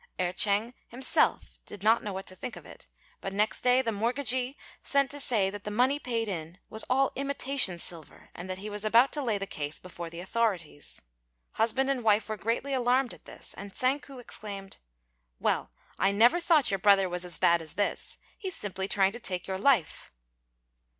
Erh 0.19 0.33
ch'êng 0.33 0.73
himself 0.87 1.59
did 1.67 1.83
not 1.83 2.01
know 2.01 2.11
what 2.11 2.25
to 2.25 2.35
think 2.35 2.55
of 2.55 2.65
it; 2.65 2.87
but 3.19 3.31
next 3.33 3.61
day 3.61 3.83
the 3.83 3.91
mortgagee 3.91 4.55
sent 4.81 5.11
to 5.11 5.19
say 5.19 5.51
that 5.51 5.63
the 5.63 5.69
money 5.69 5.99
paid 5.99 6.27
in 6.27 6.57
was 6.71 6.83
all 6.89 7.11
imitation 7.15 7.77
silver, 7.77 8.31
and 8.33 8.49
that 8.49 8.57
he 8.57 8.67
was 8.67 8.83
about 8.83 9.11
to 9.11 9.21
lay 9.21 9.37
the 9.37 9.45
case 9.45 9.77
before 9.77 10.09
the 10.09 10.19
authorities. 10.19 11.03
Husband 11.51 11.87
and 11.87 12.03
wife 12.03 12.27
were 12.29 12.35
greatly 12.35 12.73
alarmed 12.73 13.13
at 13.13 13.25
this, 13.25 13.53
and 13.53 13.75
Tsang 13.75 13.99
ku 13.99 14.17
exclaimed, 14.17 14.79
"Well, 15.39 15.69
I 15.99 16.11
never 16.11 16.39
thought 16.39 16.71
your 16.71 16.79
brother 16.79 17.07
was 17.07 17.23
as 17.23 17.37
bad 17.37 17.61
as 17.61 17.75
this. 17.75 18.17
He's 18.39 18.55
simply 18.55 18.87
trying 18.87 19.11
to 19.11 19.19
take 19.19 19.45
your 19.45 19.59
life." 19.59 20.11